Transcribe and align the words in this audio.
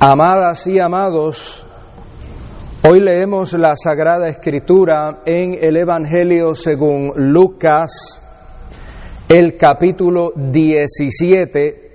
Amadas 0.00 0.64
y 0.68 0.78
amados, 0.78 1.66
hoy 2.88 3.00
leemos 3.00 3.52
la 3.54 3.74
Sagrada 3.76 4.28
Escritura 4.28 5.22
en 5.26 5.58
el 5.60 5.76
Evangelio 5.76 6.54
según 6.54 7.10
Lucas, 7.16 8.22
el 9.28 9.56
capítulo 9.56 10.32
17, 10.36 11.90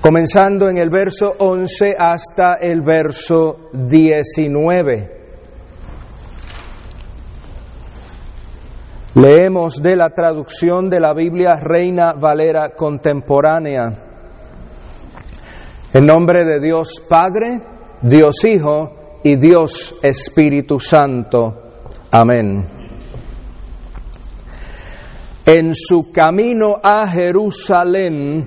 comenzando 0.00 0.68
en 0.68 0.78
el 0.78 0.90
verso 0.90 1.34
11 1.40 1.96
hasta 1.98 2.54
el 2.54 2.82
verso 2.82 3.68
19. 3.72 5.18
Leemos 9.16 9.82
de 9.82 9.96
la 9.96 10.10
traducción 10.10 10.88
de 10.88 11.00
la 11.00 11.14
Biblia 11.14 11.56
Reina 11.56 12.12
Valera 12.12 12.68
Contemporánea. 12.76 14.07
En 15.98 16.06
nombre 16.06 16.44
de 16.44 16.60
Dios 16.60 17.02
Padre, 17.08 17.60
Dios 18.02 18.44
Hijo 18.44 19.18
y 19.24 19.34
Dios 19.34 19.98
Espíritu 20.00 20.78
Santo. 20.78 21.60
Amén. 22.12 22.64
En 25.44 25.74
su 25.74 26.12
camino 26.12 26.78
a 26.80 27.04
Jerusalén, 27.08 28.46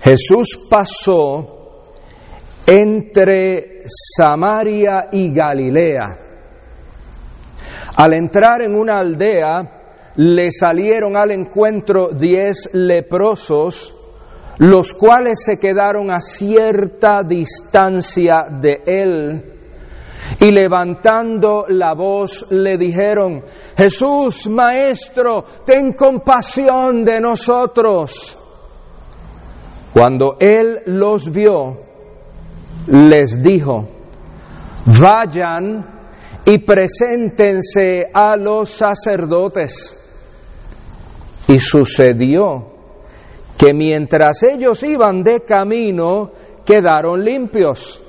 Jesús 0.00 0.68
pasó 0.70 1.82
entre 2.64 3.82
Samaria 3.88 5.08
y 5.10 5.32
Galilea. 5.32 6.06
Al 7.96 8.14
entrar 8.14 8.62
en 8.62 8.76
una 8.76 9.00
aldea, 9.00 10.12
le 10.14 10.52
salieron 10.52 11.16
al 11.16 11.32
encuentro 11.32 12.10
diez 12.10 12.70
leprosos, 12.72 13.97
los 14.58 14.92
cuales 14.92 15.44
se 15.44 15.58
quedaron 15.58 16.10
a 16.10 16.20
cierta 16.20 17.22
distancia 17.22 18.46
de 18.50 18.82
él 18.86 19.54
y 20.40 20.50
levantando 20.50 21.66
la 21.68 21.94
voz 21.94 22.46
le 22.50 22.76
dijeron, 22.76 23.42
Jesús, 23.76 24.46
Maestro, 24.48 25.44
ten 25.64 25.92
compasión 25.94 27.04
de 27.04 27.20
nosotros. 27.20 28.36
Cuando 29.92 30.36
él 30.38 30.82
los 30.86 31.30
vio, 31.30 31.80
les 32.86 33.42
dijo, 33.42 33.88
vayan 35.00 35.84
y 36.44 36.58
preséntense 36.58 38.10
a 38.12 38.36
los 38.36 38.70
sacerdotes. 38.70 39.94
Y 41.48 41.58
sucedió 41.58 42.77
que 43.58 43.74
mientras 43.74 44.44
ellos 44.44 44.82
iban 44.84 45.24
de 45.24 45.40
camino, 45.40 46.30
quedaron 46.64 47.24
limpios. 47.24 48.00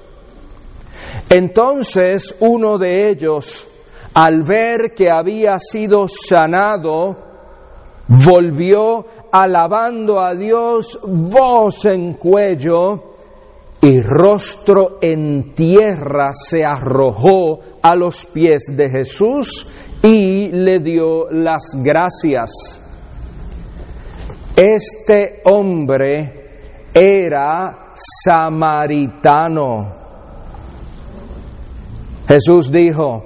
Entonces 1.28 2.36
uno 2.40 2.78
de 2.78 3.10
ellos, 3.10 3.68
al 4.14 4.44
ver 4.44 4.94
que 4.96 5.10
había 5.10 5.58
sido 5.60 6.08
sanado, 6.08 7.18
volvió 8.08 9.06
alabando 9.32 10.20
a 10.20 10.36
Dios, 10.36 11.00
voz 11.04 11.86
en 11.86 12.14
cuello, 12.14 13.10
y 13.82 14.02
rostro 14.02 14.98
en 15.02 15.56
tierra 15.56 16.32
se 16.34 16.66
arrojó 16.66 17.60
a 17.82 17.96
los 17.96 18.26
pies 18.34 18.66
de 18.76 18.90
Jesús 18.90 19.68
y 20.04 20.50
le 20.50 20.80
dio 20.80 21.30
las 21.32 21.76
gracias. 21.82 22.84
Este 24.62 25.40
hombre 25.46 26.90
era 26.94 27.94
samaritano. 28.26 29.94
Jesús 32.28 32.70
dijo, 32.70 33.24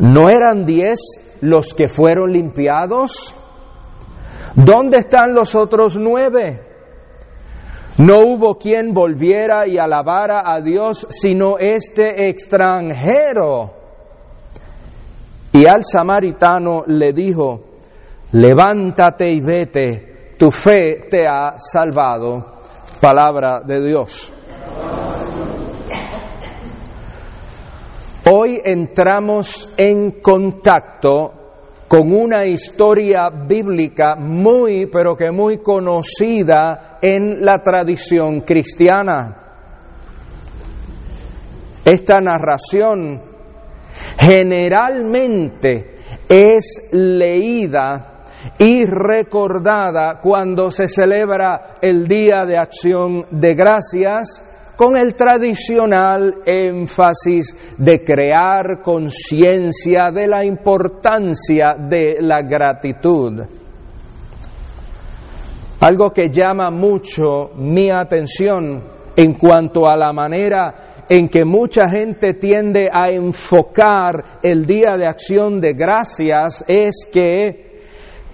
¿no 0.00 0.28
eran 0.28 0.66
diez 0.66 1.00
los 1.40 1.72
que 1.72 1.88
fueron 1.88 2.30
limpiados? 2.30 3.34
¿Dónde 4.54 4.98
están 4.98 5.34
los 5.34 5.54
otros 5.54 5.96
nueve? 5.96 6.60
No 7.96 8.20
hubo 8.20 8.58
quien 8.58 8.92
volviera 8.92 9.66
y 9.66 9.78
alabara 9.78 10.42
a 10.44 10.60
Dios 10.60 11.06
sino 11.08 11.56
este 11.56 12.28
extranjero. 12.28 13.72
Y 15.54 15.64
al 15.64 15.82
samaritano 15.86 16.84
le 16.86 17.14
dijo, 17.14 17.71
levántate 18.32 19.30
y 19.30 19.40
vete, 19.40 20.34
tu 20.38 20.50
fe 20.50 21.06
te 21.10 21.26
ha 21.26 21.54
salvado. 21.58 22.60
Palabra 23.00 23.60
de 23.60 23.84
Dios. 23.84 24.32
Hoy 28.30 28.60
entramos 28.64 29.74
en 29.76 30.20
contacto 30.20 31.32
con 31.88 32.12
una 32.12 32.46
historia 32.46 33.28
bíblica 33.28 34.14
muy, 34.14 34.86
pero 34.86 35.16
que 35.16 35.32
muy 35.32 35.58
conocida 35.58 36.98
en 37.02 37.44
la 37.44 37.62
tradición 37.62 38.42
cristiana. 38.42 39.38
Esta 41.84 42.20
narración 42.20 43.20
generalmente 44.16 45.96
es 46.28 46.88
leída 46.92 48.11
y 48.58 48.84
recordada 48.84 50.18
cuando 50.20 50.70
se 50.70 50.88
celebra 50.88 51.74
el 51.80 52.06
Día 52.06 52.44
de 52.44 52.56
Acción 52.56 53.26
de 53.30 53.54
Gracias 53.54 54.42
con 54.76 54.96
el 54.96 55.14
tradicional 55.14 56.42
énfasis 56.44 57.76
de 57.78 58.02
crear 58.02 58.82
conciencia 58.82 60.10
de 60.10 60.26
la 60.26 60.44
importancia 60.44 61.74
de 61.78 62.16
la 62.20 62.42
gratitud. 62.42 63.42
Algo 65.80 66.12
que 66.12 66.30
llama 66.30 66.70
mucho 66.70 67.50
mi 67.56 67.90
atención 67.90 68.82
en 69.14 69.34
cuanto 69.34 69.88
a 69.88 69.96
la 69.96 70.12
manera 70.12 71.04
en 71.08 71.28
que 71.28 71.44
mucha 71.44 71.88
gente 71.88 72.34
tiende 72.34 72.88
a 72.90 73.10
enfocar 73.10 74.40
el 74.42 74.64
Día 74.64 74.96
de 74.96 75.06
Acción 75.06 75.60
de 75.60 75.74
Gracias 75.74 76.64
es 76.66 77.06
que 77.12 77.71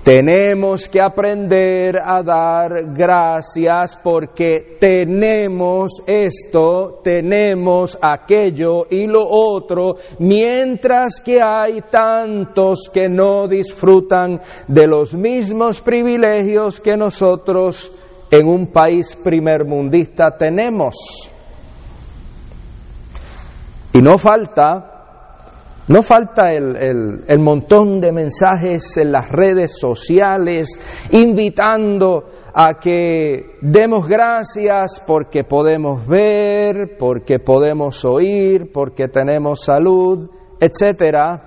tenemos 0.09 0.89
que 0.89 1.03
aprender 1.03 2.01
a 2.03 2.23
dar 2.23 2.95
gracias 2.95 3.95
porque 4.03 4.79
tenemos 4.81 6.03
esto, 6.07 7.03
tenemos 7.05 7.99
aquello 8.01 8.87
y 8.89 9.07
lo 9.07 9.29
otro, 9.29 9.97
mientras 10.19 11.21
que 11.21 11.43
hay 11.43 11.83
tantos 11.91 12.89
que 12.91 13.07
no 13.11 13.47
disfrutan 13.47 14.41
de 14.67 14.87
los 14.87 15.13
mismos 15.13 15.83
privilegios 15.83 16.81
que 16.81 16.97
nosotros 16.97 17.93
en 18.31 18.49
un 18.49 18.69
país 18.69 19.15
primermundista 19.15 20.35
tenemos. 20.39 20.95
Y 23.93 24.01
no 24.01 24.17
falta 24.17 24.98
no 25.89 26.03
falta 26.03 26.49
el, 26.53 27.39
montón 27.39 27.99
de 27.99 28.13
mensajes 28.13 28.99
en 28.99 29.11
las 29.11 29.31
redes 29.31 29.79
sociales 29.79 30.69
invitando 31.13 32.25
a 32.53 32.75
que 32.75 33.57
demos 33.63 34.07
gracias 34.07 35.03
porque 35.07 35.45
podemos 35.45 36.07
ver, 36.07 36.99
porque 36.99 37.39
podemos 37.39 38.05
oír, 38.05 38.71
porque 38.71 39.09
tenemos 39.09 39.65
salud, 39.65 40.29
etc. 40.61 41.41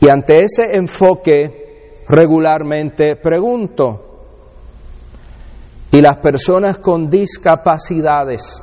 Y 0.00 0.08
ante 0.08 0.44
ese 0.44 0.74
enfoque 0.74 1.96
regularmente 2.08 3.16
pregunto, 3.16 4.02
¿y 5.92 6.00
las 6.00 6.16
personas 6.16 6.78
con 6.78 7.10
discapacidades? 7.10 8.62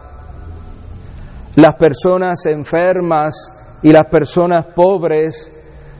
Las 1.55 1.75
personas 1.75 2.45
enfermas 2.45 3.79
y 3.83 3.89
las 3.89 4.05
personas 4.05 4.65
pobres 4.75 5.51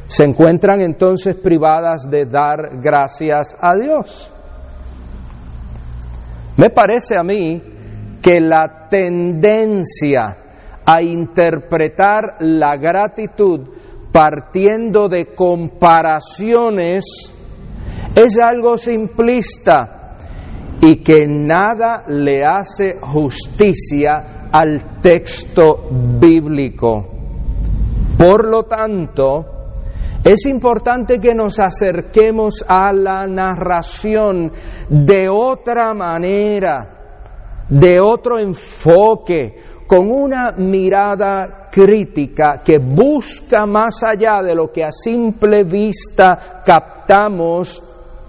se 0.08 0.24
encuentran 0.24 0.82
entonces 0.82 1.36
privadas 1.36 2.10
de 2.10 2.26
dar 2.26 2.80
gracias 2.82 3.56
a 3.60 3.76
Dios. 3.76 4.32
Me 6.58 6.70
parece 6.70 7.18
a 7.18 7.24
mí 7.24 7.62
que 8.22 8.40
la 8.40 8.88
tendencia 8.90 10.38
a 10.86 11.02
interpretar 11.02 12.38
la 12.40 12.78
gratitud 12.78 13.62
partiendo 14.12 15.10
de 15.10 15.34
comparaciones 15.34 17.04
es 18.16 18.40
algo 18.40 18.78
simplista 18.78 20.18
y 20.82 20.98
que 20.98 21.26
nada 21.28 22.04
le 22.08 22.44
hace 22.44 22.96
justicia 23.02 24.33
al 24.54 25.02
texto 25.02 25.90
bíblico. 26.20 27.08
Por 28.18 28.48
lo 28.48 28.64
tanto, 28.64 29.46
es 30.24 30.46
importante 30.46 31.20
que 31.20 31.34
nos 31.34 31.60
acerquemos 31.60 32.64
a 32.68 32.94
la 32.94 33.28
narración 33.28 34.52
de 34.88 35.28
otra 35.28 35.94
manera, 35.94 37.66
de 37.68 38.00
otro 38.00 38.40
enfoque, 38.40 39.56
con 39.88 40.10
una 40.10 40.52
mirada 40.52 41.68
crítica 41.72 42.62
que 42.64 42.78
busca 42.78 43.66
más 43.66 44.04
allá 44.04 44.42
de 44.42 44.56
lo 44.56 44.72
que 44.72 44.84
a 44.84 44.92
simple 44.92 45.64
vista 45.64 46.62
captamos 46.64 47.82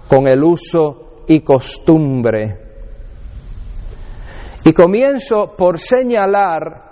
con 0.07 0.27
el 0.27 0.43
uso 0.43 1.23
y 1.27 1.41
costumbre. 1.41 2.64
Y 4.65 4.73
comienzo 4.73 5.55
por 5.55 5.79
señalar 5.79 6.85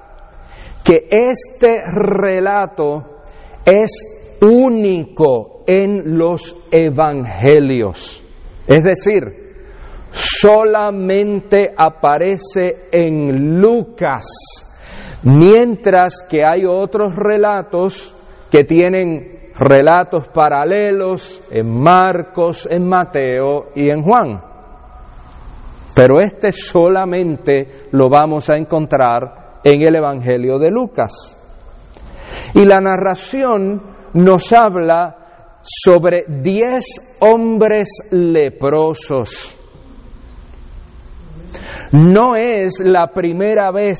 que 0.84 1.08
este 1.10 1.82
relato 1.92 3.24
es 3.66 4.38
único 4.42 5.64
en 5.66 6.18
los 6.18 6.68
evangelios. 6.72 8.22
Es 8.68 8.84
decir, 8.84 9.56
solamente 10.12 11.74
aparece 11.76 12.90
en 12.92 13.60
Lucas, 13.60 14.28
mientras 15.24 16.22
que 16.30 16.46
hay 16.46 16.66
otros 16.66 17.16
relatos 17.16 18.14
que 18.52 18.66
tienen 18.66 19.52
relatos 19.58 20.28
paralelos 20.28 21.42
en 21.50 21.70
Marcos, 21.70 22.68
en 22.70 22.88
Mateo 22.88 23.72
y 23.76 23.90
en 23.90 24.04
Juan. 24.04 24.53
Pero 25.94 26.20
este 26.20 26.52
solamente 26.52 27.88
lo 27.92 28.10
vamos 28.10 28.50
a 28.50 28.58
encontrar 28.58 29.60
en 29.64 29.82
el 29.82 29.96
Evangelio 29.96 30.58
de 30.58 30.72
Lucas. 30.72 31.12
Y 32.56 32.66
la 32.66 32.82
narración 32.82 33.82
nos 34.14 34.52
habla 34.54 35.18
sobre 35.62 36.26
diez 36.28 37.18
hombres 37.20 38.10
leprosos. 38.12 39.60
No 41.92 42.36
es 42.36 42.80
la 42.80 43.08
primera 43.08 43.72
vez 43.72 44.00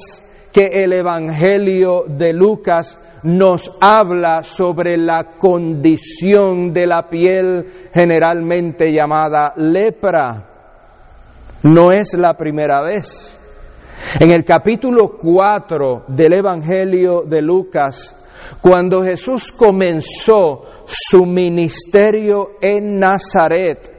que 0.52 0.84
el 0.84 0.94
Evangelio 0.94 2.06
de 2.08 2.34
Lucas 2.34 3.00
nos 3.24 3.72
habla 3.80 4.44
sobre 4.44 4.98
la 4.98 5.38
condición 5.38 6.74
de 6.74 6.88
la 6.88 7.08
piel 7.08 7.90
generalmente 7.94 8.92
llamada 8.92 9.54
lepra. 9.58 10.53
No 11.64 11.92
es 11.92 12.14
la 12.14 12.36
primera 12.36 12.82
vez. 12.82 13.40
En 14.20 14.32
el 14.32 14.44
capítulo 14.44 15.18
4 15.18 16.06
del 16.10 16.34
Evangelio 16.34 17.22
de 17.22 17.42
Lucas, 17.42 18.18
cuando 18.62 19.02
Jesús 19.02 19.52
comenzó 19.52 20.62
su 20.86 21.26
ministerio 21.26 22.58
en 22.60 23.00
Nazaret 23.00 23.90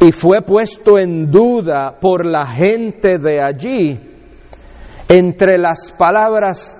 y 0.00 0.12
fue 0.12 0.42
puesto 0.42 0.98
en 0.98 1.28
duda 1.28 1.98
por 1.98 2.24
la 2.24 2.46
gente 2.46 3.18
de 3.18 3.42
allí, 3.42 3.98
entre 5.08 5.58
las 5.58 5.90
palabras 5.98 6.76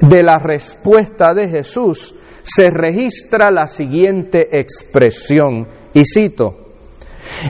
de 0.00 0.22
la 0.24 0.40
respuesta 0.40 1.32
de 1.32 1.48
Jesús 1.48 2.12
se 2.42 2.70
registra 2.70 3.52
la 3.52 3.68
siguiente 3.68 4.58
expresión, 4.58 5.68
y 5.94 6.02
cito, 6.04 6.65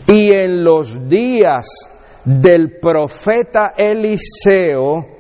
y 0.07 0.33
en 0.33 0.63
los 0.65 1.09
días 1.09 1.67
del 2.25 2.79
profeta 2.79 3.75
Eliseo 3.77 5.17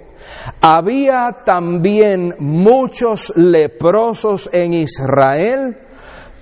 había 0.60 1.42
también 1.44 2.34
muchos 2.38 3.32
leprosos 3.36 4.48
en 4.52 4.74
Israel, 4.74 5.76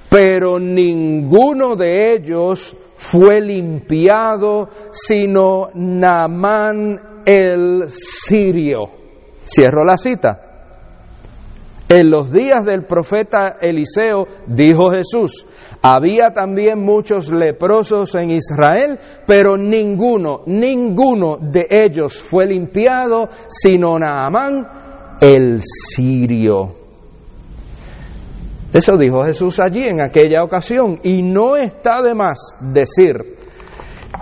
pero 0.09 0.59
ninguno 0.59 1.77
de 1.77 2.13
ellos 2.13 2.77
fue 2.97 3.41
limpiado, 3.41 4.69
sino 4.93 5.69
Naamán 5.75 7.23
el 7.27 7.85
sirio. 7.89 8.91
Cierro 9.45 9.85
la 9.85 9.99
cita. 9.99 10.44
En 11.89 12.11
los 12.11 12.33
días 12.33 12.65
del 12.65 12.85
profeta 12.85 13.57
Eliseo, 13.61 14.27
dijo 14.47 14.91
Jesús, 14.91 15.45
había 15.83 16.33
también 16.33 16.81
muchos 16.81 17.31
leprosos 17.31 18.15
en 18.15 18.31
Israel, 18.31 18.99
pero 19.27 19.59
ninguno, 19.59 20.43
ninguno 20.47 21.37
de 21.39 21.67
ellos 21.69 22.23
fue 22.23 22.47
limpiado, 22.47 23.29
sino 23.49 23.99
Naamán 23.99 24.67
el 25.21 25.61
sirio. 25.63 26.85
Eso 28.73 28.97
dijo 28.97 29.23
Jesús 29.23 29.61
allí 29.61 29.87
en 29.87 30.01
aquella 30.01 30.43
ocasión. 30.43 30.99
Y 31.05 31.23
no 31.23 31.55
está 31.55 32.03
de 32.03 32.15
más 32.15 32.57
decir 32.61 33.37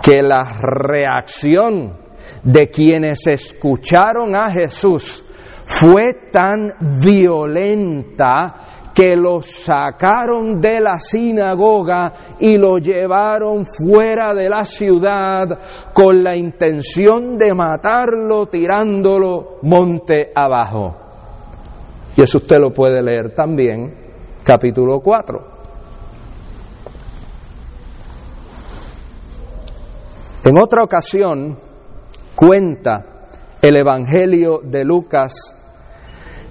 que 0.03 0.21
la 0.21 0.59
reacción 0.61 1.97
de 2.43 2.69
quienes 2.69 3.25
escucharon 3.25 4.35
a 4.35 4.51
Jesús 4.51 5.23
fue 5.65 6.29
tan 6.31 6.73
violenta 7.01 8.91
que 8.93 9.15
lo 9.15 9.41
sacaron 9.41 10.61
de 10.61 10.79
la 10.79 10.99
sinagoga 10.99 12.13
y 12.39 12.57
lo 12.57 12.77
llevaron 12.77 13.65
fuera 13.65 14.33
de 14.33 14.49
la 14.49 14.65
ciudad 14.65 15.47
con 15.93 16.23
la 16.23 16.35
intención 16.35 17.37
de 17.37 17.53
matarlo 17.53 18.45
tirándolo 18.45 19.57
monte 19.63 20.31
abajo. 20.35 20.95
Y 22.15 22.21
eso 22.21 22.37
usted 22.37 22.59
lo 22.59 22.71
puede 22.71 23.01
leer 23.01 23.33
también 23.33 23.95
capítulo 24.43 24.99
4. 24.99 25.53
En 30.45 30.57
otra 30.57 30.83
ocasión 30.83 31.57
cuenta 32.35 33.12
el 33.63 33.77
Evangelio 33.77 34.59
de 34.61 34.83
Lucas 34.83 35.33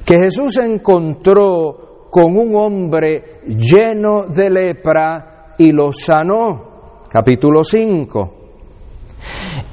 que 0.03 0.17
Jesús 0.17 0.57
encontró 0.57 2.09
con 2.11 2.35
un 2.37 2.57
hombre 2.57 3.41
lleno 3.47 4.25
de 4.25 4.49
lepra 4.49 5.55
y 5.59 5.73
lo 5.73 5.93
sanó. 5.93 7.05
Capítulo 7.11 7.63
5. 7.63 8.35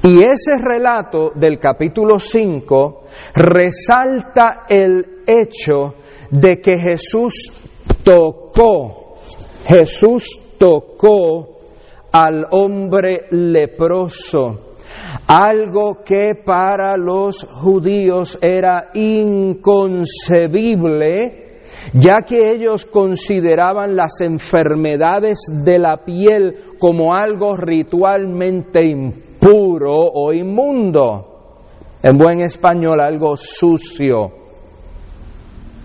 Y 0.02 0.22
ese 0.22 0.58
relato 0.58 1.32
del 1.34 1.58
capítulo 1.58 2.20
5 2.20 3.04
resalta 3.34 4.66
el 4.68 5.22
hecho 5.26 5.94
de 6.30 6.60
que 6.60 6.76
Jesús 6.78 7.50
tocó, 8.04 9.16
Jesús 9.66 10.38
tocó 10.58 11.56
al 12.12 12.46
hombre 12.50 13.28
leproso, 13.30 14.69
algo 15.30 16.02
que 16.02 16.34
para 16.34 16.96
los 16.96 17.44
judíos 17.44 18.36
era 18.42 18.90
inconcebible, 18.94 21.60
ya 21.92 22.22
que 22.22 22.50
ellos 22.50 22.84
consideraban 22.84 23.94
las 23.94 24.20
enfermedades 24.22 25.38
de 25.64 25.78
la 25.78 26.04
piel 26.04 26.74
como 26.80 27.14
algo 27.14 27.56
ritualmente 27.56 28.82
impuro 28.82 29.94
o 29.94 30.32
inmundo, 30.32 31.28
en 32.02 32.18
buen 32.18 32.40
español 32.40 33.00
algo 33.00 33.36
sucio. 33.36 34.32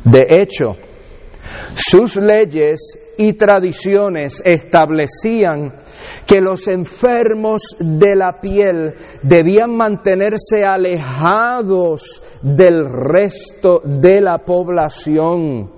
De 0.04 0.26
hecho, 0.28 0.76
sus 1.76 2.16
leyes 2.16 3.05
y 3.18 3.34
tradiciones 3.34 4.42
establecían 4.46 5.76
que 6.26 6.42
los 6.42 6.68
enfermos 6.68 7.76
de 7.80 8.16
la 8.16 8.40
piel 8.40 8.96
debían 9.22 9.76
mantenerse 9.76 10.66
alejados 10.66 12.22
del 12.42 12.86
resto 12.90 13.82
de 13.84 14.22
la 14.22 14.40
población. 14.40 15.72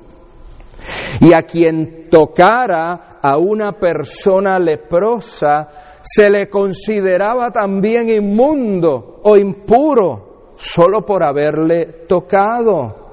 Y 1.20 1.34
a 1.34 1.44
quien 1.44 2.10
tocara 2.10 3.20
a 3.22 3.38
una 3.38 3.74
persona 3.74 4.60
leprosa 4.60 5.68
se 6.04 6.30
le 6.30 6.50
consideraba 6.50 7.52
también 7.52 8.10
inmundo 8.10 9.20
o 9.24 9.36
impuro 9.36 10.54
solo 10.58 11.06
por 11.06 11.24
haberle 11.24 12.06
tocado. 12.08 13.07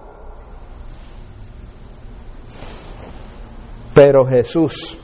Pero 3.95 4.27
Jesús, 4.27 4.99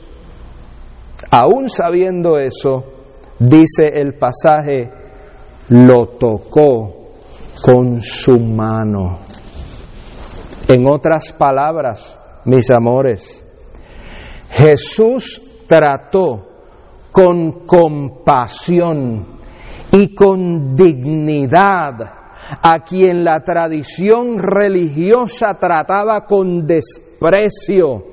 aún 1.29 1.69
sabiendo 1.69 2.37
eso, 2.37 2.83
dice 3.39 3.87
el 3.87 4.15
pasaje, 4.15 4.91
lo 5.69 6.07
tocó 6.07 7.13
con 7.63 8.01
su 8.01 8.37
mano. 8.37 9.19
En 10.67 10.85
otras 10.85 11.31
palabras, 11.31 12.19
mis 12.45 12.69
amores, 12.69 13.43
Jesús 14.49 15.41
trató 15.67 16.47
con 17.11 17.65
compasión 17.65 19.39
y 19.91 20.13
con 20.13 20.75
dignidad 20.75 21.93
a 22.61 22.83
quien 22.83 23.23
la 23.23 23.41
tradición 23.41 24.39
religiosa 24.39 25.57
trataba 25.59 26.25
con 26.25 26.67
desprecio 26.67 28.10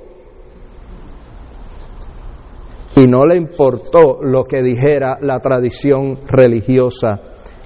y 3.02 3.06
no 3.06 3.24
le 3.24 3.36
importó 3.36 4.18
lo 4.22 4.44
que 4.44 4.62
dijera 4.62 5.18
la 5.20 5.38
tradición 5.40 6.20
religiosa 6.26 7.20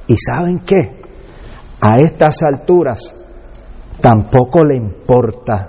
¿Y 0.06 0.16
saben 0.16 0.60
qué? 0.60 0.90
A 1.80 2.00
estas 2.00 2.42
alturas 2.42 3.14
tampoco 4.00 4.64
le 4.64 4.76
importa. 4.76 5.68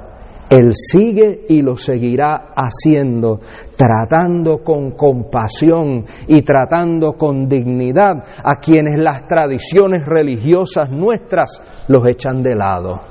Él 0.50 0.74
sigue 0.76 1.46
y 1.50 1.62
lo 1.62 1.78
seguirá 1.78 2.52
haciendo, 2.56 3.40
tratando 3.76 4.64
con 4.64 4.92
compasión 4.92 6.06
y 6.28 6.42
tratando 6.42 7.14
con 7.14 7.48
dignidad 7.48 8.24
a 8.44 8.56
quienes 8.58 8.98
las 9.00 9.26
tradiciones 9.28 10.06
religiosas 10.06 10.92
nuestras 10.92 11.62
los 11.88 12.06
echan 12.06 12.44
de 12.44 12.56
lado. 12.56 13.02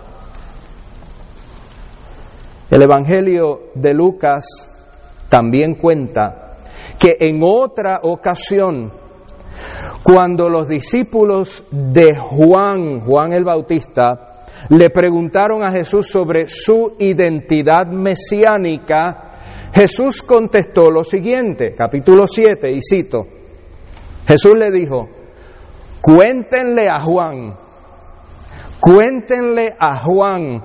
El 2.70 2.82
Evangelio 2.82 3.70
de 3.74 3.94
Lucas 3.94 4.44
también 5.28 5.74
cuenta 5.74 6.41
que 6.98 7.16
en 7.20 7.40
otra 7.42 8.00
ocasión, 8.02 8.92
cuando 10.02 10.48
los 10.48 10.68
discípulos 10.68 11.64
de 11.70 12.16
Juan, 12.16 13.00
Juan 13.00 13.32
el 13.32 13.44
Bautista, 13.44 14.46
le 14.68 14.90
preguntaron 14.90 15.62
a 15.62 15.72
Jesús 15.72 16.08
sobre 16.08 16.48
su 16.48 16.94
identidad 16.98 17.86
mesiánica, 17.86 19.30
Jesús 19.72 20.22
contestó 20.22 20.90
lo 20.90 21.02
siguiente, 21.02 21.74
capítulo 21.74 22.26
7, 22.26 22.70
y 22.70 22.80
cito, 22.82 23.26
Jesús 24.26 24.54
le 24.56 24.70
dijo, 24.70 25.08
cuéntenle 26.00 26.88
a 26.88 27.00
Juan, 27.00 27.56
cuéntenle 28.80 29.74
a 29.78 29.98
Juan 29.98 30.62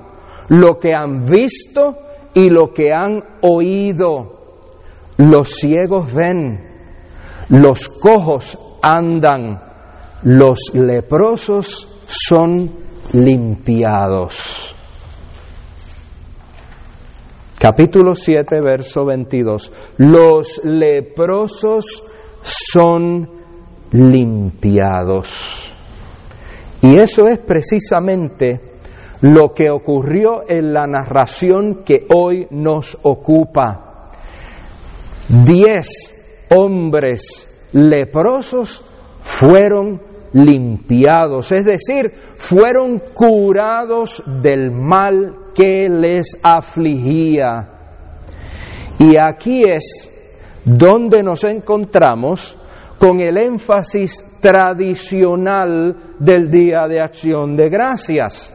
lo 0.50 0.78
que 0.78 0.94
han 0.94 1.26
visto 1.26 1.98
y 2.34 2.50
lo 2.50 2.74
que 2.74 2.92
han 2.94 3.24
oído. 3.42 4.37
Los 5.18 5.56
ciegos 5.56 6.14
ven, 6.14 6.60
los 7.50 7.88
cojos 7.90 8.58
andan, 8.82 9.62
los 10.24 10.60
leprosos 10.74 12.02
son 12.06 12.72
limpiados. 13.14 14.76
Capítulo 17.60 18.14
7, 18.14 18.62
verso 18.62 19.04
22. 19.06 19.72
Los 19.98 20.64
leprosos 20.64 22.04
son 22.44 23.28
limpiados. 23.92 25.72
Y 26.82 26.98
eso 27.00 27.28
es 27.28 27.40
precisamente 27.40 28.62
lo 29.22 29.54
que 29.56 29.72
ocurrió 29.72 30.48
en 30.48 30.72
la 30.72 30.86
narración 30.86 31.84
que 31.84 32.06
hoy 32.14 32.48
nos 32.52 32.96
ocupa. 33.02 33.87
Diez 35.30 35.88
hombres 36.50 37.70
leprosos 37.74 38.82
fueron 39.22 40.02
limpiados, 40.34 41.52
es 41.52 41.66
decir, 41.66 42.12
fueron 42.38 43.00
curados 43.14 44.24
del 44.42 44.72
mal 44.72 45.36
que 45.54 45.90
les 45.90 46.38
afligía. 46.42 47.70
Y 49.00 49.18
aquí 49.18 49.64
es 49.64 50.62
donde 50.64 51.24
nos 51.24 51.44
encontramos 51.44 52.58
con 52.98 53.20
el 53.20 53.38
énfasis 53.38 54.24
tradicional 54.40 56.16
del 56.20 56.50
Día 56.50 56.88
de 56.88 57.02
Acción 57.02 57.56
de 57.56 57.70
Gracias. 57.70 58.54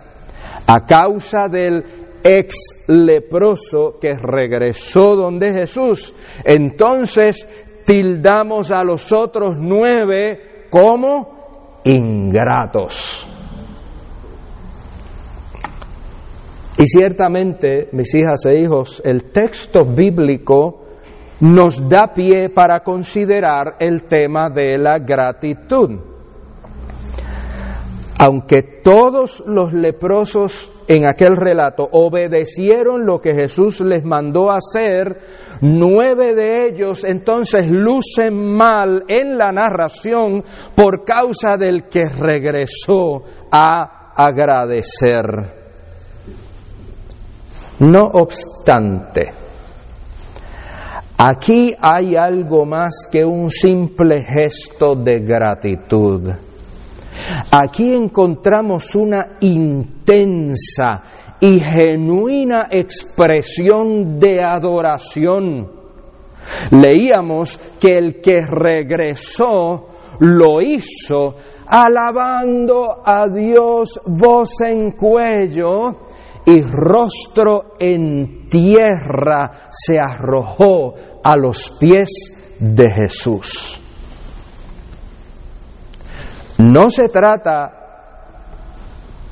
A 0.66 0.84
causa 0.86 1.48
del 1.48 2.01
ex 2.22 2.84
leproso 2.88 3.98
que 4.00 4.12
regresó 4.12 5.16
donde 5.16 5.52
Jesús, 5.52 6.14
entonces 6.44 7.46
tildamos 7.84 8.70
a 8.70 8.84
los 8.84 9.12
otros 9.12 9.56
nueve 9.58 10.66
como 10.70 11.80
ingratos. 11.84 13.28
Y 16.78 16.86
ciertamente, 16.86 17.88
mis 17.92 18.14
hijas 18.14 18.44
e 18.46 18.58
hijos, 18.58 19.02
el 19.04 19.30
texto 19.30 19.84
bíblico 19.84 20.82
nos 21.40 21.88
da 21.88 22.12
pie 22.14 22.48
para 22.48 22.80
considerar 22.80 23.76
el 23.78 24.04
tema 24.04 24.48
de 24.48 24.78
la 24.78 24.98
gratitud. 24.98 26.11
Aunque 28.18 28.62
todos 28.62 29.42
los 29.46 29.72
leprosos 29.72 30.70
en 30.86 31.06
aquel 31.06 31.36
relato 31.36 31.88
obedecieron 31.92 33.06
lo 33.06 33.20
que 33.20 33.34
Jesús 33.34 33.80
les 33.80 34.04
mandó 34.04 34.50
hacer, 34.50 35.20
nueve 35.60 36.34
de 36.34 36.66
ellos 36.66 37.04
entonces 37.04 37.68
lucen 37.68 38.34
mal 38.34 39.04
en 39.08 39.38
la 39.38 39.50
narración 39.52 40.44
por 40.74 41.04
causa 41.04 41.56
del 41.56 41.84
que 41.84 42.08
regresó 42.08 43.22
a 43.50 44.12
agradecer. 44.14 45.62
No 47.80 48.04
obstante, 48.04 49.32
aquí 51.16 51.74
hay 51.80 52.14
algo 52.14 52.66
más 52.66 53.08
que 53.10 53.24
un 53.24 53.50
simple 53.50 54.22
gesto 54.22 54.94
de 54.94 55.20
gratitud. 55.20 56.30
Aquí 57.50 57.92
encontramos 57.92 58.94
una 58.94 59.36
intensa 59.40 61.02
y 61.40 61.58
genuina 61.60 62.68
expresión 62.70 64.18
de 64.18 64.42
adoración. 64.42 65.70
Leíamos 66.70 67.58
que 67.80 67.98
el 67.98 68.20
que 68.20 68.46
regresó 68.46 69.88
lo 70.20 70.60
hizo 70.60 71.36
alabando 71.66 73.02
a 73.04 73.28
Dios 73.28 74.00
voz 74.06 74.60
en 74.64 74.92
cuello 74.92 75.96
y 76.44 76.60
rostro 76.60 77.74
en 77.78 78.48
tierra 78.48 79.68
se 79.70 79.98
arrojó 79.98 80.94
a 81.22 81.36
los 81.36 81.70
pies 81.78 82.56
de 82.58 82.90
Jesús. 82.90 83.81
No 86.58 86.90
se 86.90 87.08
trata 87.08 87.82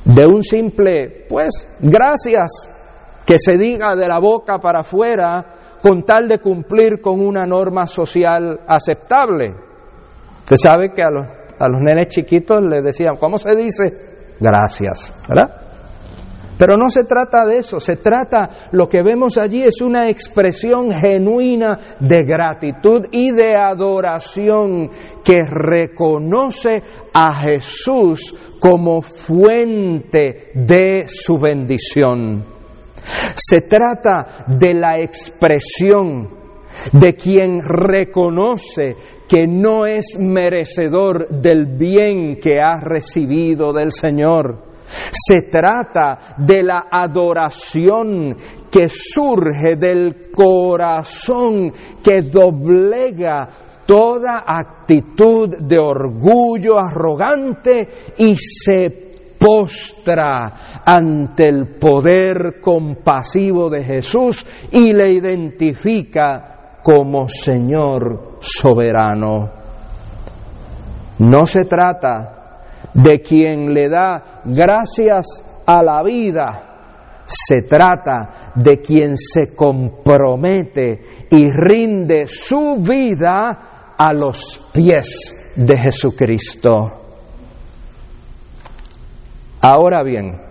de 0.03 0.25
un 0.25 0.43
simple, 0.43 1.25
pues, 1.29 1.77
gracias, 1.79 2.51
que 3.25 3.37
se 3.39 3.57
diga 3.57 3.95
de 3.95 4.07
la 4.07 4.19
boca 4.19 4.59
para 4.59 4.79
afuera 4.79 5.45
con 5.81 6.03
tal 6.03 6.27
de 6.27 6.39
cumplir 6.39 7.01
con 7.01 7.19
una 7.19 7.45
norma 7.45 7.87
social 7.87 8.61
aceptable. 8.67 9.55
Usted 10.39 10.55
sabe 10.57 10.91
que 10.93 11.03
a 11.03 11.09
los, 11.09 11.25
a 11.59 11.67
los 11.67 11.81
nenes 11.81 12.07
chiquitos 12.09 12.61
les 12.61 12.83
decían, 12.83 13.17
¿cómo 13.17 13.37
se 13.37 13.55
dice? 13.55 14.35
Gracias, 14.39 15.13
¿verdad? 15.27 15.60
Pero 16.61 16.77
no 16.77 16.91
se 16.91 17.05
trata 17.05 17.43
de 17.43 17.57
eso, 17.57 17.79
se 17.79 17.95
trata, 17.95 18.67
lo 18.73 18.87
que 18.87 19.01
vemos 19.01 19.39
allí 19.39 19.63
es 19.63 19.81
una 19.81 20.09
expresión 20.09 20.91
genuina 20.91 21.97
de 21.99 22.23
gratitud 22.23 23.07
y 23.09 23.31
de 23.31 23.55
adoración 23.55 24.91
que 25.23 25.39
reconoce 25.43 26.83
a 27.11 27.33
Jesús 27.33 28.35
como 28.59 29.01
fuente 29.01 30.51
de 30.53 31.05
su 31.07 31.39
bendición. 31.39 32.45
Se 33.33 33.61
trata 33.61 34.45
de 34.45 34.75
la 34.75 34.99
expresión 34.99 36.29
de 36.93 37.15
quien 37.15 37.59
reconoce 37.63 38.95
que 39.27 39.47
no 39.47 39.87
es 39.87 40.15
merecedor 40.19 41.27
del 41.27 41.65
bien 41.65 42.39
que 42.39 42.61
ha 42.61 42.79
recibido 42.79 43.73
del 43.73 43.91
Señor 43.91 44.70
se 45.11 45.43
trata 45.43 46.35
de 46.37 46.63
la 46.63 46.87
adoración 46.91 48.35
que 48.69 48.87
surge 48.89 49.75
del 49.75 50.31
corazón 50.31 51.73
que 52.03 52.21
doblega 52.21 53.49
toda 53.85 54.43
actitud 54.47 55.57
de 55.57 55.77
orgullo 55.77 56.79
arrogante 56.79 58.13
y 58.17 58.35
se 58.37 59.11
postra 59.37 60.81
ante 60.85 61.49
el 61.49 61.75
poder 61.79 62.61
compasivo 62.61 63.69
de 63.69 63.83
Jesús 63.83 64.45
y 64.71 64.93
le 64.93 65.11
identifica 65.11 66.79
como 66.83 67.27
Señor 67.27 68.37
soberano. 68.39 69.49
No 71.19 71.45
se 71.45 71.65
trata 71.65 72.40
de 72.93 73.21
quien 73.21 73.73
le 73.73 73.89
da 73.89 74.41
gracias 74.45 75.43
a 75.65 75.83
la 75.83 76.03
vida. 76.03 76.67
Se 77.25 77.61
trata 77.61 78.53
de 78.55 78.81
quien 78.81 79.15
se 79.17 79.55
compromete 79.55 81.27
y 81.29 81.49
rinde 81.51 82.27
su 82.27 82.77
vida 82.77 83.93
a 83.97 84.13
los 84.13 84.69
pies 84.73 85.53
de 85.55 85.77
Jesucristo. 85.77 86.91
Ahora 89.61 90.03
bien, 90.03 90.41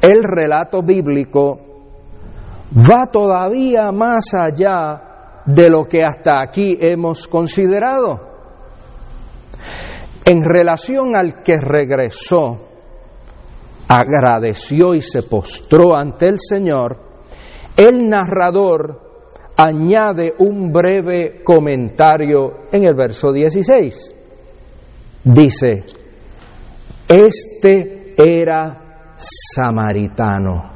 el 0.00 0.24
relato 0.24 0.82
bíblico 0.82 1.60
va 2.72 3.06
todavía 3.06 3.92
más 3.92 4.34
allá 4.34 5.42
de 5.44 5.68
lo 5.70 5.86
que 5.86 6.04
hasta 6.04 6.40
aquí 6.40 6.78
hemos 6.80 7.26
considerado. 7.28 8.27
En 10.28 10.42
relación 10.42 11.16
al 11.16 11.42
que 11.42 11.56
regresó, 11.56 12.58
agradeció 13.88 14.94
y 14.94 15.00
se 15.00 15.22
postró 15.22 15.96
ante 15.96 16.28
el 16.28 16.38
Señor, 16.38 16.98
el 17.74 18.06
narrador 18.06 19.08
añade 19.56 20.34
un 20.40 20.70
breve 20.70 21.42
comentario 21.42 22.66
en 22.70 22.84
el 22.84 22.94
verso 22.94 23.32
16. 23.32 24.14
Dice, 25.24 25.84
este 27.08 28.12
era 28.14 29.14
samaritano. 29.16 30.72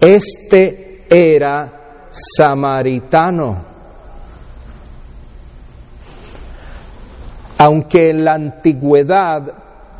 Este 0.00 1.04
era 1.10 2.06
samaritano. 2.10 3.67
Aunque 7.58 8.10
en 8.10 8.24
la 8.24 8.34
antigüedad 8.34 9.42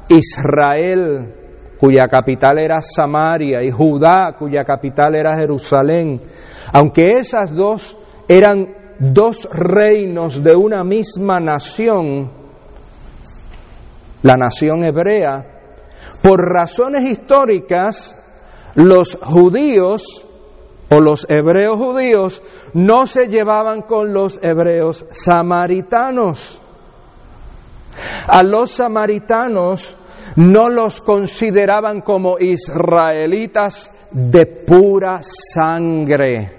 Israel, 0.08 1.34
cuya 1.78 2.08
capital 2.08 2.58
era 2.58 2.80
Samaria, 2.82 3.62
y 3.62 3.70
Judá, 3.70 4.34
cuya 4.38 4.64
capital 4.64 5.14
era 5.14 5.36
Jerusalén, 5.36 6.20
aunque 6.72 7.18
esas 7.18 7.54
dos 7.54 7.96
eran 8.26 8.68
dos 8.98 9.48
reinos 9.52 10.42
de 10.42 10.54
una 10.54 10.82
misma 10.84 11.40
nación, 11.40 12.30
la 14.22 14.34
nación 14.34 14.84
hebrea, 14.84 15.44
por 16.22 16.40
razones 16.40 17.04
históricas, 17.04 18.24
los 18.74 19.16
judíos 19.22 20.02
o 20.90 21.00
los 21.00 21.26
hebreos 21.30 21.78
judíos 21.78 22.42
no 22.74 23.06
se 23.06 23.28
llevaban 23.28 23.82
con 23.82 24.12
los 24.12 24.38
hebreos 24.42 25.04
samaritanos. 25.10 26.60
A 28.26 28.42
los 28.42 28.72
samaritanos 28.72 29.94
no 30.36 30.68
los 30.68 31.00
consideraban 31.00 32.02
como 32.02 32.38
israelitas 32.38 33.90
de 34.10 34.46
pura 34.46 35.20
sangre. 35.22 36.52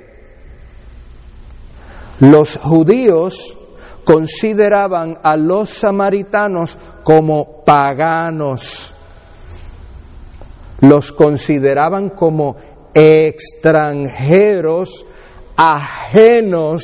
Los 2.19 2.57
judíos 2.57 3.55
consideraban 4.03 5.19
a 5.23 5.37
los 5.37 5.69
samaritanos 5.69 6.77
como 7.03 7.63
paganos. 7.63 8.93
Los 10.81 11.11
consideraban 11.11 12.09
como 12.09 12.55
extranjeros 12.93 15.05
ajenos 15.55 16.83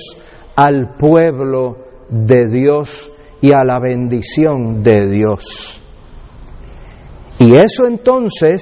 al 0.55 0.95
pueblo 0.95 1.77
de 2.09 2.47
Dios 2.47 3.11
y 3.41 3.51
a 3.51 3.63
la 3.63 3.79
bendición 3.79 4.81
de 4.81 5.09
Dios. 5.09 5.81
Y 7.39 7.55
eso 7.55 7.85
entonces 7.85 8.61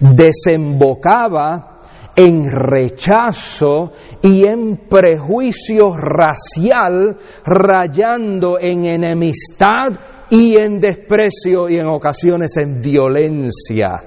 desembocaba 0.00 1.70
en 2.16 2.50
rechazo 2.50 3.92
y 4.22 4.44
en 4.44 4.88
prejuicio 4.88 5.96
racial, 5.96 7.16
rayando 7.44 8.58
en 8.58 8.84
enemistad 8.84 9.92
y 10.28 10.56
en 10.56 10.80
desprecio 10.80 11.68
y 11.68 11.78
en 11.78 11.86
ocasiones 11.86 12.56
en 12.56 12.80
violencia. 12.80 14.02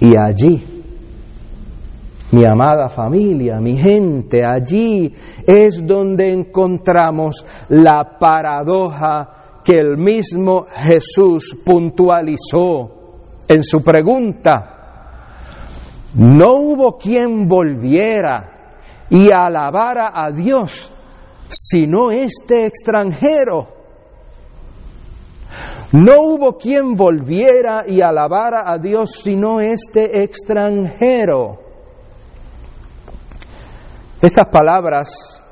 Y 0.00 0.16
allí, 0.16 0.73
mi 2.34 2.44
amada 2.44 2.88
familia, 2.88 3.60
mi 3.60 3.76
gente, 3.76 4.44
allí 4.44 5.14
es 5.46 5.86
donde 5.86 6.32
encontramos 6.32 7.46
la 7.68 8.18
paradoja 8.18 9.60
que 9.64 9.78
el 9.78 9.96
mismo 9.96 10.66
Jesús 10.68 11.56
puntualizó 11.64 12.90
en 13.46 13.62
su 13.62 13.80
pregunta. 13.82 14.70
No 16.14 16.54
hubo 16.54 16.98
quien 16.98 17.46
volviera 17.46 18.50
y 19.10 19.30
alabara 19.30 20.10
a 20.12 20.32
Dios, 20.32 20.90
sino 21.48 22.10
este 22.10 22.66
extranjero. 22.66 23.68
No 25.92 26.20
hubo 26.22 26.58
quien 26.58 26.96
volviera 26.96 27.84
y 27.86 28.00
alabara 28.00 28.68
a 28.68 28.78
Dios, 28.78 29.20
sino 29.22 29.60
este 29.60 30.24
extranjero. 30.24 31.63
Estas 34.20 34.46
palabras 34.46 35.42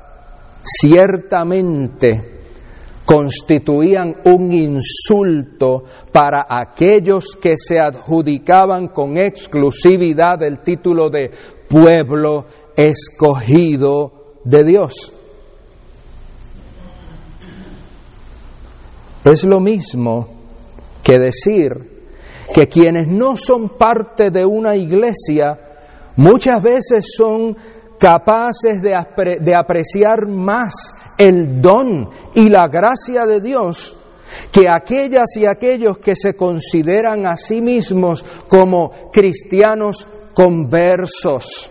ciertamente 0.63 2.33
constituían 3.05 4.15
un 4.25 4.51
insulto 4.51 5.83
para 6.11 6.47
aquellos 6.49 7.35
que 7.41 7.55
se 7.57 7.79
adjudicaban 7.79 8.87
con 8.87 9.17
exclusividad 9.17 10.41
el 10.43 10.59
título 10.59 11.09
de 11.09 11.29
pueblo 11.67 12.45
escogido 12.75 14.37
de 14.43 14.63
Dios. 14.63 15.11
Es 19.25 19.43
lo 19.43 19.59
mismo 19.59 20.27
que 21.01 21.19
decir 21.19 21.93
que 22.53 22.67
quienes 22.67 23.07
no 23.07 23.35
son 23.37 23.69
parte 23.69 24.31
de 24.31 24.45
una 24.45 24.75
iglesia 24.75 25.59
muchas 26.15 26.61
veces 26.61 27.13
son 27.17 27.55
capaces 28.03 28.81
de, 28.81 29.55
apreciar 29.55 30.27
más 30.27 30.73
el 31.17 31.61
don 31.61 32.09
y 32.35 32.49
la 32.49 32.67
gracia 32.67 33.25
de 33.25 33.39
Dios 33.39 33.95
que 34.51 34.67
aquellas 34.67 35.37
y 35.37 35.45
aquellos 35.45 35.99
que 35.99 36.13
se 36.13 36.35
consideran 36.35 37.25
a 37.25 37.37
sí 37.37 37.61
mismos 37.61 38.25
como 38.49 38.91
cristianos 39.13 40.05
conversos. 40.33 41.69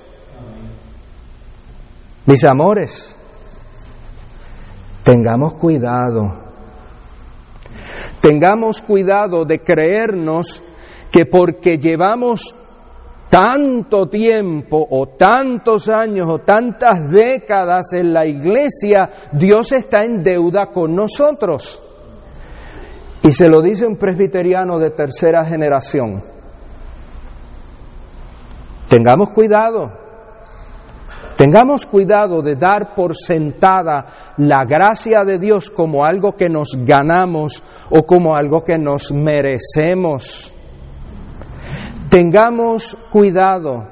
Mis 2.24 2.42
amores, 2.44 3.14
tengamos 5.02 5.52
cuidado. 5.52 6.32
Tengamos 8.22 8.80
cuidado 8.80 9.44
de 9.44 9.62
creernos 9.62 10.62
que 11.10 11.26
porque 11.26 11.76
llevamos 11.76 12.54
tanto 13.32 14.10
tiempo 14.10 14.86
o 14.90 15.08
tantos 15.08 15.88
años 15.88 16.28
o 16.28 16.40
tantas 16.40 17.10
décadas 17.10 17.94
en 17.94 18.12
la 18.12 18.26
iglesia, 18.26 19.08
Dios 19.32 19.72
está 19.72 20.04
en 20.04 20.22
deuda 20.22 20.66
con 20.66 20.94
nosotros. 20.94 21.80
Y 23.22 23.30
se 23.30 23.48
lo 23.48 23.62
dice 23.62 23.86
un 23.86 23.96
presbiteriano 23.96 24.78
de 24.78 24.90
tercera 24.90 25.46
generación. 25.46 26.22
Tengamos 28.90 29.30
cuidado, 29.30 29.90
tengamos 31.34 31.86
cuidado 31.86 32.42
de 32.42 32.56
dar 32.56 32.94
por 32.94 33.16
sentada 33.16 34.34
la 34.36 34.66
gracia 34.66 35.24
de 35.24 35.38
Dios 35.38 35.70
como 35.70 36.04
algo 36.04 36.36
que 36.36 36.50
nos 36.50 36.76
ganamos 36.84 37.62
o 37.88 38.02
como 38.02 38.36
algo 38.36 38.62
que 38.62 38.76
nos 38.76 39.10
merecemos. 39.10 40.52
Tengamos 42.12 42.94
cuidado 43.10 43.88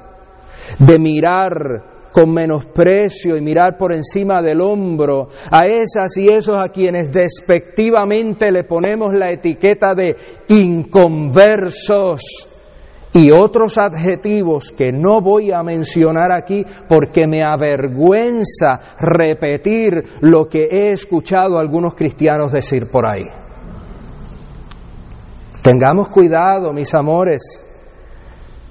de 0.77 0.99
mirar 0.99 2.11
con 2.11 2.31
menosprecio 2.31 3.35
y 3.35 3.41
mirar 3.41 3.79
por 3.79 3.91
encima 3.91 4.43
del 4.43 4.61
hombro 4.61 5.29
a 5.49 5.65
esas 5.65 6.15
y 6.17 6.29
esos 6.29 6.55
a 6.55 6.69
quienes 6.69 7.11
despectivamente 7.11 8.51
le 8.51 8.63
ponemos 8.63 9.11
la 9.15 9.31
etiqueta 9.31 9.95
de 9.95 10.15
inconversos 10.49 12.21
y 13.11 13.31
otros 13.31 13.79
adjetivos 13.79 14.71
que 14.71 14.91
no 14.91 15.19
voy 15.19 15.51
a 15.51 15.63
mencionar 15.63 16.31
aquí 16.31 16.63
porque 16.87 17.25
me 17.25 17.41
avergüenza 17.41 18.97
repetir 18.99 20.19
lo 20.19 20.47
que 20.47 20.65
he 20.65 20.91
escuchado 20.91 21.57
a 21.57 21.61
algunos 21.61 21.95
cristianos 21.95 22.51
decir 22.51 22.91
por 22.91 23.09
ahí. 23.09 23.25
Tengamos 25.63 26.07
cuidado, 26.09 26.71
mis 26.71 26.93
amores 26.93 27.69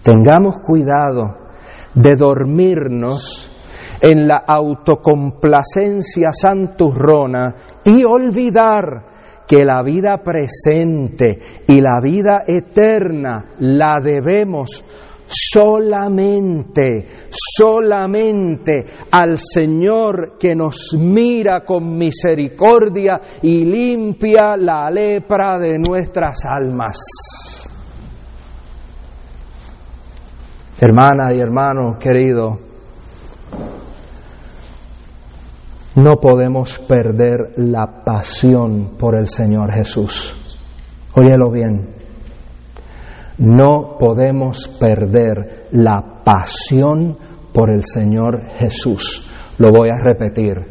Tengamos 0.02 0.60
cuidado 0.64 1.36
de 1.94 2.16
dormirnos 2.16 3.50
en 4.00 4.26
la 4.26 4.38
autocomplacencia 4.38 6.30
santurrona 6.32 7.54
y 7.84 8.04
olvidar 8.04 9.10
que 9.46 9.64
la 9.64 9.82
vida 9.82 10.22
presente 10.22 11.38
y 11.66 11.80
la 11.80 12.00
vida 12.00 12.44
eterna 12.46 13.56
la 13.58 14.00
debemos 14.00 14.82
solamente, 15.26 17.06
solamente 17.30 18.84
al 19.10 19.38
Señor 19.38 20.38
que 20.38 20.54
nos 20.54 20.94
mira 20.94 21.64
con 21.64 21.96
misericordia 21.96 23.20
y 23.42 23.64
limpia 23.64 24.56
la 24.56 24.90
lepra 24.90 25.58
de 25.58 25.78
nuestras 25.78 26.44
almas. 26.44 27.49
Hermana 30.82 31.34
y 31.34 31.40
hermano 31.40 31.98
querido, 31.98 32.58
no 35.96 36.16
podemos 36.16 36.78
perder 36.78 37.52
la 37.56 38.02
pasión 38.02 38.92
por 38.98 39.14
el 39.14 39.28
Señor 39.28 39.72
Jesús. 39.72 40.34
Óyelo 41.12 41.50
bien. 41.50 41.86
No 43.36 43.98
podemos 43.98 44.68
perder 44.80 45.66
la 45.72 46.22
pasión 46.24 47.14
por 47.52 47.68
el 47.68 47.84
Señor 47.84 48.40
Jesús. 48.56 49.28
Lo 49.58 49.72
voy 49.72 49.90
a 49.90 49.98
repetir. 49.98 50.64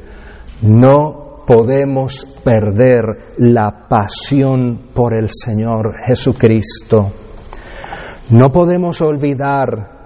No 0.63 1.43
podemos 1.45 2.26
perder 2.43 3.36
la 3.38 3.88
pasión 3.88 4.89
por 4.91 5.13
el 5.13 5.30
Señor 5.30 6.00
Jesucristo. 6.04 7.12
No 8.32 8.52
podemos 8.52 9.02
olvidar 9.02 9.98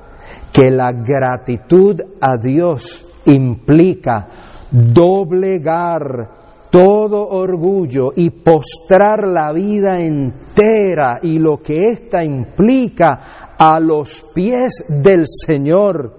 que 0.53 0.69
la 0.69 0.91
gratitud 0.93 1.99
a 2.21 2.37
Dios 2.37 3.05
implica 3.25 4.27
doblegar 4.69 6.43
todo 6.69 7.27
orgullo 7.29 8.13
y 8.15 8.29
postrar 8.29 9.27
la 9.27 9.51
vida 9.51 9.99
entera 9.99 11.19
y 11.21 11.39
lo 11.39 11.61
que 11.61 11.89
ésta 11.89 12.23
implica 12.23 13.55
a 13.57 13.79
los 13.79 14.23
pies 14.33 14.85
del 15.03 15.25
Señor, 15.27 16.17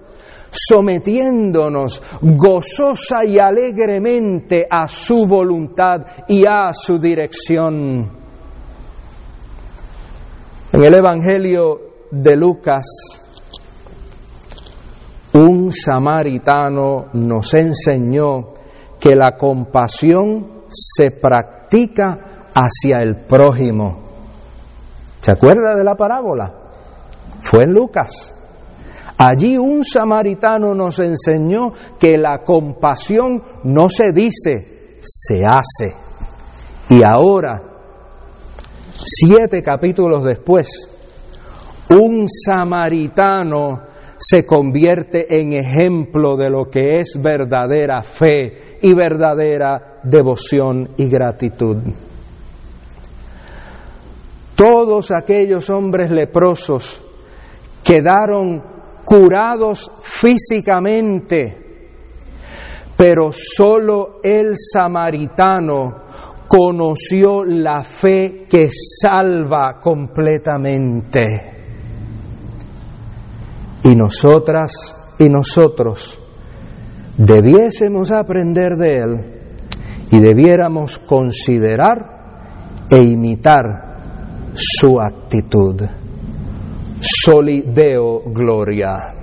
sometiéndonos 0.51 2.01
gozosa 2.21 3.25
y 3.25 3.37
alegremente 3.37 4.65
a 4.69 4.87
su 4.87 5.25
voluntad 5.25 6.05
y 6.29 6.45
a 6.45 6.73
su 6.73 6.99
dirección. 6.99 8.09
En 10.71 10.83
el 10.83 10.93
Evangelio 10.93 11.81
de 12.11 12.35
Lucas, 12.37 12.85
un 15.35 15.73
samaritano 15.73 17.07
nos 17.13 17.53
enseñó 17.55 18.53
que 18.97 19.15
la 19.15 19.35
compasión 19.35 20.63
se 20.69 21.11
practica 21.11 22.51
hacia 22.53 22.99
el 22.99 23.25
prójimo. 23.25 24.01
¿Se 25.19 25.31
acuerda 25.31 25.75
de 25.75 25.83
la 25.83 25.95
parábola? 25.95 26.53
Fue 27.41 27.65
en 27.65 27.73
Lucas. 27.73 28.33
Allí 29.17 29.57
un 29.57 29.83
samaritano 29.83 30.73
nos 30.73 30.99
enseñó 30.99 31.73
que 31.99 32.17
la 32.17 32.41
compasión 32.41 33.43
no 33.63 33.89
se 33.89 34.13
dice, 34.13 34.99
se 35.01 35.43
hace. 35.45 35.95
Y 36.89 37.03
ahora, 37.03 37.61
siete 39.03 39.61
capítulos 39.61 40.23
después, 40.23 40.69
un 41.89 42.27
samaritano 42.29 43.94
se 44.17 44.45
convierte 44.45 45.39
en 45.39 45.53
ejemplo 45.53 46.37
de 46.37 46.49
lo 46.49 46.69
que 46.69 46.99
es 46.99 47.19
verdadera 47.21 48.03
fe 48.03 48.77
y 48.81 48.93
verdadera 48.93 49.99
devoción 50.03 50.89
y 50.97 51.07
gratitud. 51.07 51.77
Todos 54.55 55.11
aquellos 55.11 55.69
hombres 55.69 56.09
leprosos 56.09 57.01
quedaron 57.83 58.63
curados 59.03 59.91
físicamente, 60.01 61.57
pero 62.95 63.31
solo 63.33 64.19
el 64.23 64.53
samaritano 64.55 66.05
conoció 66.47 67.43
la 67.43 67.83
fe 67.83 68.45
que 68.49 68.69
salva 68.71 69.79
completamente. 69.81 71.54
Y 73.85 73.95
nosotras 73.95 75.13
y 75.19 75.29
nosotros 75.29 76.17
debiésemos 77.17 78.11
aprender 78.11 78.75
de 78.75 78.95
Él 78.95 79.25
y 80.11 80.19
debiéramos 80.19 80.97
considerar 80.97 82.85
e 82.89 83.03
imitar 83.03 84.53
su 84.53 84.99
actitud. 84.99 85.81
Solideo 86.99 88.21
Gloria. 88.25 89.13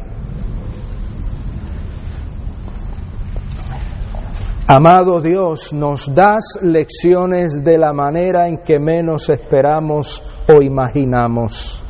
Amado 4.68 5.20
Dios, 5.20 5.72
nos 5.72 6.14
das 6.14 6.58
lecciones 6.62 7.62
de 7.62 7.76
la 7.76 7.92
manera 7.92 8.48
en 8.48 8.58
que 8.58 8.78
menos 8.78 9.28
esperamos 9.28 10.22
o 10.48 10.62
imaginamos. 10.62 11.81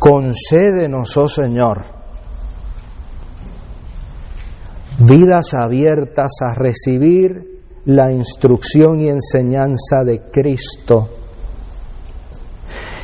Concédenos, 0.00 1.14
oh 1.18 1.28
Señor, 1.28 1.84
vidas 4.98 5.52
abiertas 5.52 6.32
a 6.40 6.54
recibir 6.54 7.60
la 7.84 8.10
instrucción 8.10 8.98
y 9.00 9.10
enseñanza 9.10 10.02
de 10.02 10.22
Cristo. 10.22 11.10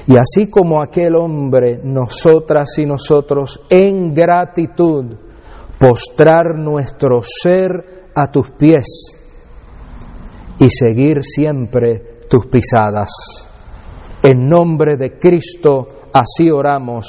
Y 0.06 0.16
así 0.16 0.48
como 0.48 0.80
aquel 0.80 1.16
hombre, 1.16 1.80
nosotras 1.84 2.78
y 2.78 2.86
nosotros, 2.86 3.60
en 3.68 4.14
gratitud, 4.14 5.16
postrar 5.78 6.56
nuestro 6.56 7.20
ser 7.22 8.06
a 8.14 8.30
tus 8.30 8.52
pies 8.52 8.86
y 10.58 10.70
seguir 10.70 11.24
siempre 11.24 12.20
tus 12.30 12.46
pisadas. 12.46 13.10
En 14.22 14.48
nombre 14.48 14.96
de 14.96 15.18
Cristo, 15.18 15.95
Así 16.16 16.50
oramos. 16.50 17.06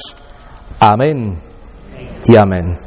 Amén 0.81 1.39
y 2.25 2.35
amén. 2.35 2.86